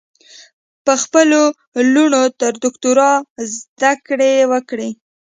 په 0.85 0.93
خپلو 1.03 1.41
لوڼو 1.93 2.23
تر 2.39 2.53
دوکترا 2.63 3.11
ذدکړي 3.81 4.35
وکړئ 4.51 4.91